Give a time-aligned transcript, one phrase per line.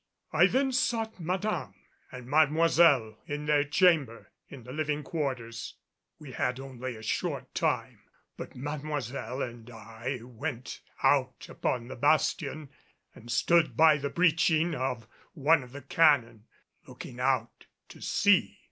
[0.33, 1.75] I then sought Madame
[2.11, 5.75] and Mademoiselle in their chamber in the living quarters.
[6.17, 7.99] We had only a short time,
[8.35, 12.71] but Mademoiselle and I went out upon the bastion
[13.13, 16.45] and stood by the breeching of one of the cannon,
[16.87, 18.57] looking out to sea.